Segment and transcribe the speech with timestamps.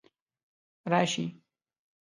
[0.91, 1.25] راشي